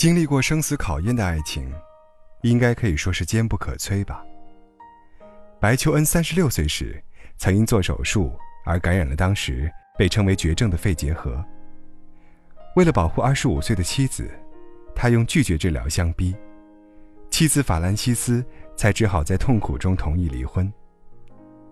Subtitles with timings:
[0.00, 1.70] 经历过生死考验的爱情，
[2.40, 4.24] 应该可以说是坚不可摧吧。
[5.60, 6.98] 白求恩三十六岁时，
[7.36, 8.32] 曾因做手术
[8.64, 11.44] 而感染了当时被称为绝症的肺结核。
[12.76, 14.30] 为了保护二十五岁的妻子，
[14.94, 16.34] 他用拒绝治疗相逼，
[17.30, 18.42] 妻子法兰西斯
[18.78, 20.72] 才只好在痛苦中同意离婚。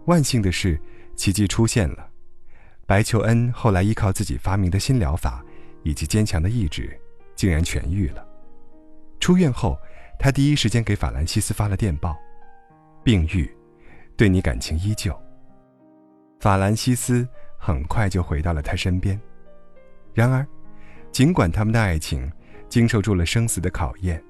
[0.04, 0.78] 万幸的是，
[1.16, 2.06] 奇迹出现了，
[2.84, 5.42] 白求恩后来依靠自己发明的新疗法
[5.82, 6.94] 以及坚强的意志，
[7.38, 8.26] 竟然痊愈了。
[9.20, 9.78] 出院后，
[10.18, 12.18] 他第一时间给法兰西斯发了电报
[13.04, 13.48] ：“病愈，
[14.16, 15.16] 对你感情依旧。”
[16.40, 19.18] 法兰西斯很快就回到了他身边。
[20.12, 20.44] 然而，
[21.12, 22.28] 尽管他们的爱情
[22.68, 24.20] 经受住了生死的考验，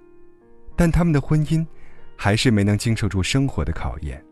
[0.77, 1.67] 但他们的婚姻
[2.15, 4.23] 还是没能经受住生活的考验。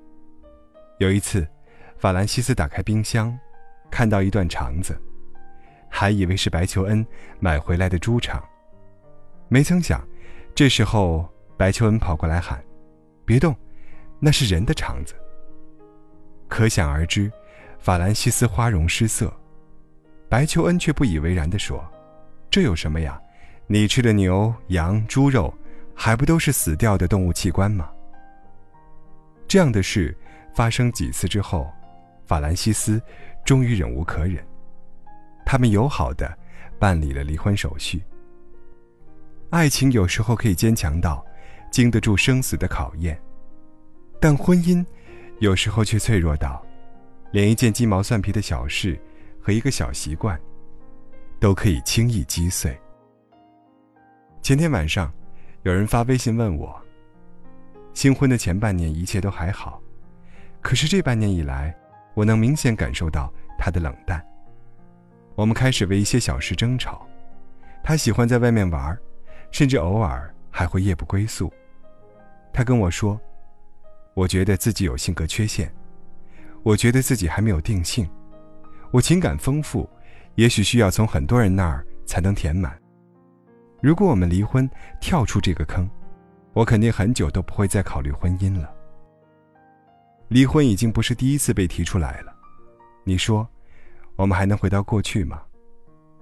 [0.98, 1.48] 有一次，
[1.96, 3.34] 法兰西斯打开冰箱，
[3.90, 4.94] 看到一段肠子，
[5.88, 7.06] 还以为是白求恩
[7.40, 8.42] 买回来的猪肠，
[9.48, 10.06] 没曾想，
[10.54, 12.62] 这时候白求恩跑过来喊
[13.24, 13.54] ：“别动，
[14.18, 15.14] 那是人的肠子。”
[16.48, 17.30] 可想而知，
[17.78, 19.32] 法兰西斯花容失色，
[20.28, 21.84] 白求恩却不以为然地说。
[22.50, 23.20] 这有什么呀？
[23.66, 25.52] 你吃的牛、羊、猪肉，
[25.94, 27.90] 还不都是死掉的动物器官吗？
[29.48, 30.16] 这样的事
[30.54, 31.70] 发生几次之后，
[32.24, 33.00] 法兰西斯
[33.44, 34.44] 终于忍无可忍，
[35.44, 36.36] 他们友好的
[36.78, 38.02] 办理了离婚手续。
[39.50, 41.24] 爱情有时候可以坚强到
[41.70, 43.20] 经得住生死的考验，
[44.20, 44.84] 但婚姻
[45.38, 46.64] 有时候却脆弱到
[47.30, 49.00] 连一件鸡毛蒜皮的小事
[49.40, 50.38] 和一个小习惯。
[51.38, 52.74] 都可以轻易击碎。
[54.40, 55.12] 前天晚上，
[55.64, 56.74] 有人发微信问我：
[57.92, 59.78] 新婚的前半年一切都还好，
[60.62, 61.76] 可是这半年以来，
[62.14, 64.24] 我能明显感受到他的冷淡。
[65.34, 67.06] 我们开始为一些小事争吵，
[67.84, 68.98] 他喜欢在外面玩儿，
[69.50, 71.52] 甚至偶尔还会夜不归宿。
[72.52, 73.20] 他跟我说
[74.14, 75.72] ：“我觉得自己有性格缺陷，
[76.62, 78.08] 我觉得自己还没有定性，
[78.90, 79.88] 我情感丰富。”
[80.36, 82.78] 也许需要从很多人那儿才能填满。
[83.80, 84.68] 如果我们离婚，
[85.00, 85.88] 跳出这个坑，
[86.52, 88.70] 我肯定很久都不会再考虑婚姻了。
[90.28, 92.36] 离婚已经不是第一次被提出来了，
[93.02, 93.48] 你说，
[94.14, 95.40] 我们还能回到过去吗？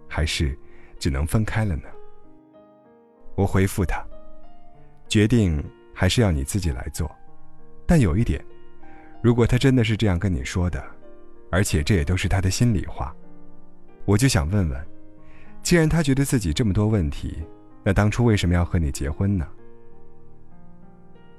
[0.09, 0.57] 还是
[1.01, 1.89] 只能分开了呢？
[3.35, 4.05] 我回复他，
[5.09, 5.63] 决定
[5.93, 7.11] 还是要你自己来做。
[7.87, 8.45] 但有一点，
[9.23, 10.83] 如果他真的是这样跟你说的，
[11.51, 13.15] 而且这也都是他的心里话。
[14.05, 14.87] 我就想问问，
[15.63, 17.43] 既然他觉得自己这么多问题，
[17.83, 19.47] 那当初为什么要和你结婚呢？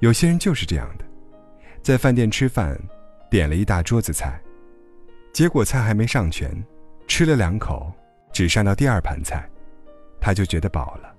[0.00, 1.04] 有些人就是这样的，
[1.82, 2.78] 在饭店吃饭，
[3.30, 4.38] 点了一大桌子菜，
[5.32, 6.52] 结果菜还没上全，
[7.08, 7.90] 吃了两口，
[8.32, 9.48] 只上到第二盘菜，
[10.20, 11.15] 他就觉得饱了，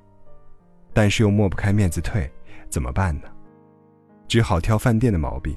[0.97, 2.27] 但是又抹不开面子退，
[2.71, 3.29] 怎么办呢？
[4.27, 5.55] 只好挑饭店的毛病，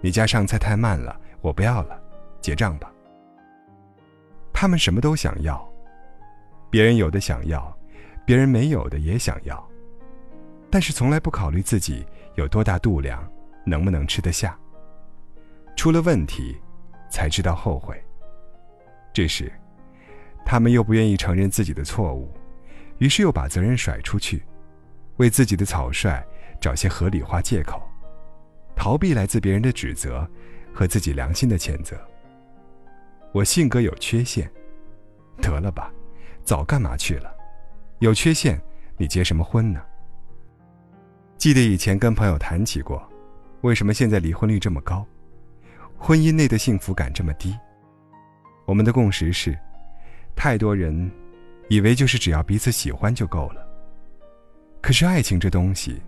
[0.00, 2.00] 你家上菜太慢了，我不要了，
[2.40, 2.88] 结账吧。
[4.52, 5.68] 他们什么都想要，
[6.70, 7.76] 别人有的想要，
[8.24, 9.68] 别人没有的也想要，
[10.70, 12.06] 但是从来不考虑自己
[12.36, 13.28] 有多大度量，
[13.66, 14.56] 能不能吃得下。
[15.74, 16.56] 出了问题，
[17.10, 18.00] 才知道后悔。
[19.12, 19.52] 这时，
[20.46, 22.32] 他们又不愿意承认自己的错误，
[22.98, 24.42] 于是又把责任甩出去，
[25.16, 26.24] 为自己的草率
[26.60, 27.82] 找些合理化借口，
[28.76, 30.28] 逃避来自别人的指责
[30.72, 31.96] 和自己良心的谴责。
[33.32, 34.50] 我性格有缺陷，
[35.42, 35.92] 得了吧，
[36.44, 37.34] 早干嘛去了？
[37.98, 38.60] 有缺陷，
[38.96, 39.82] 你结什么婚呢？
[41.36, 43.02] 记得以前跟朋友谈起过，
[43.62, 45.04] 为什么现在离婚率这么高，
[45.98, 47.54] 婚姻内的幸福感这么低？
[48.66, 49.58] 我们的共识是，
[50.36, 51.10] 太多人
[51.68, 53.66] 以为就是只要彼此喜欢就够了。
[54.80, 56.00] 可是爱情这东西，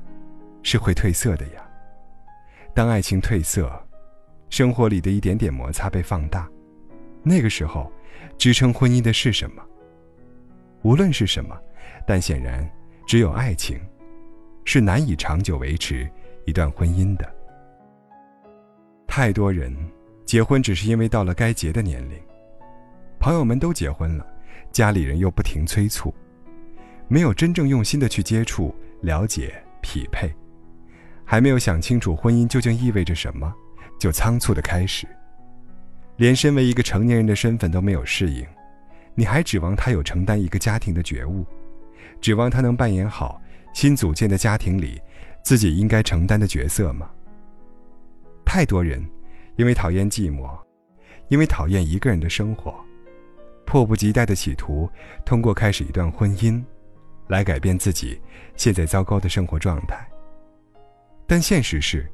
[0.62, 1.62] 是会褪色的呀。
[2.74, 3.72] 当爱情褪色，
[4.50, 6.48] 生活里的一点点摩擦被放大。
[7.22, 7.90] 那个时候，
[8.36, 9.62] 支撑婚姻的是什么？
[10.82, 11.58] 无论是什么，
[12.06, 12.68] 但显然
[13.06, 13.80] 只有爱情，
[14.64, 16.08] 是难以长久维持
[16.44, 17.34] 一段婚姻的。
[19.06, 19.74] 太多人
[20.26, 22.20] 结婚只是因为到了该结的年龄，
[23.18, 24.26] 朋友们都结婚了，
[24.72, 26.14] 家里人又不停催促，
[27.08, 30.30] 没有真正用心的去接触、了解、匹配，
[31.24, 33.52] 还没有想清楚婚姻究竟意味着什么，
[33.98, 35.06] 就仓促的开始。
[36.16, 38.46] 连身为一个成年人的身份都没有适应，
[39.14, 41.44] 你还指望他有承担一个家庭的觉悟，
[42.20, 43.40] 指望他能扮演好
[43.74, 45.00] 新组建的家庭里
[45.42, 47.10] 自己应该承担的角色吗？
[48.44, 49.04] 太多人
[49.56, 50.58] 因为讨厌寂寞，
[51.28, 52.74] 因为讨厌一个人的生活，
[53.66, 54.88] 迫不及待的企图
[55.24, 56.62] 通过开始一段婚姻，
[57.28, 58.18] 来改变自己
[58.54, 60.06] 现在糟糕的生活状态。
[61.26, 62.10] 但现实是，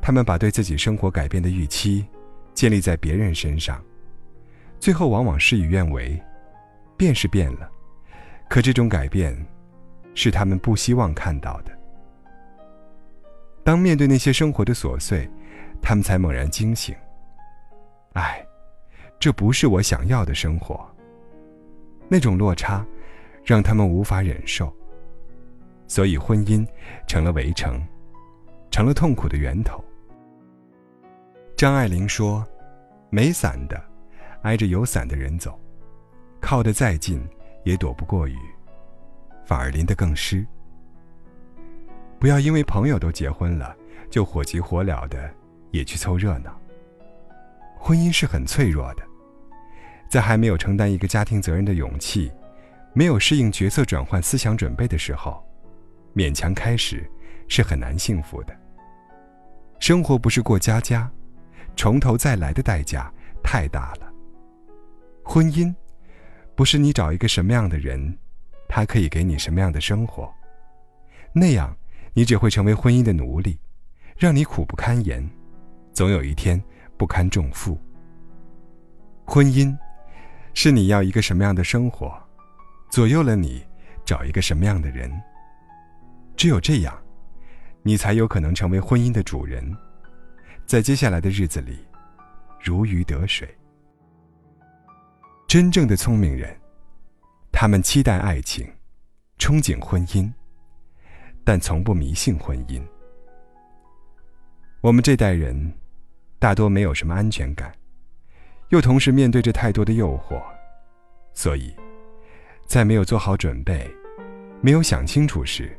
[0.00, 2.06] 他们把对自己生活改变的预期
[2.54, 3.82] 建立在别人身上，
[4.78, 6.22] 最后往往事与愿违。
[6.94, 7.68] 变是变了，
[8.48, 9.34] 可这种改变，
[10.14, 11.72] 是他们不希望看到的。
[13.64, 15.28] 当面对那些生活的琐碎，
[15.80, 16.94] 他们才猛然惊醒。
[18.12, 18.46] 唉，
[19.22, 20.84] 这不是我想要的生活。
[22.08, 22.84] 那种落差，
[23.44, 24.74] 让他们无法忍受。
[25.86, 26.66] 所以婚姻
[27.06, 27.80] 成了围城。
[28.68, 29.84] 成了痛苦的源头。
[31.56, 32.44] 张爱玲说
[33.10, 33.80] ：“没伞的，
[34.42, 35.56] 挨着有伞的人走，
[36.40, 37.22] 靠得再近
[37.64, 38.36] 也躲不过雨，
[39.44, 40.44] 反而淋得更湿。
[42.18, 43.76] 不要因为朋友都结婚了，
[44.10, 45.30] 就火急火燎的
[45.70, 46.58] 也去凑热闹。
[47.78, 49.02] 婚姻是很脆弱的，
[50.12, 52.30] 在还没有承担一个家庭责任的勇气，
[52.92, 55.42] 没有适应角色转换思想准备的时候，
[56.14, 57.10] 勉强开始
[57.48, 58.54] 是很难幸福的。”
[59.80, 61.10] 生活不是过家家，
[61.78, 63.10] 从头再来的代价
[63.42, 64.12] 太大了。
[65.24, 65.74] 婚姻，
[66.54, 68.18] 不是你找一个什么样的人，
[68.68, 70.30] 他可以给你什么样的生活，
[71.32, 71.74] 那样
[72.12, 73.58] 你只会成为婚姻的奴隶，
[74.18, 75.26] 让你苦不堪言，
[75.94, 76.62] 总有一天
[76.98, 77.80] 不堪重负。
[79.24, 79.74] 婚姻，
[80.54, 82.12] 是你要一个什么样的生活，
[82.90, 83.64] 左右了你
[84.04, 85.10] 找一个什么样的人。
[86.36, 86.96] 只有这样。
[87.84, 89.76] 你才有可能成为婚姻的主人，
[90.64, 91.84] 在接下来的日子里，
[92.60, 93.52] 如鱼得水。
[95.48, 96.56] 真正的聪明人，
[97.50, 98.64] 他们期待爱情，
[99.36, 100.32] 憧憬婚姻，
[101.42, 102.80] 但从不迷信婚姻。
[104.80, 105.74] 我们这代人，
[106.38, 107.74] 大多没有什么安全感，
[108.72, 110.42] 又同时面对着太多的诱惑，
[111.34, 111.76] 所以，
[112.64, 113.86] 在没有做好准备、
[114.62, 115.70] 没有想清楚时。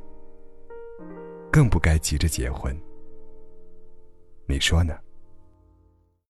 [1.51, 2.75] 更不该急着结婚，
[4.47, 4.95] 你说呢？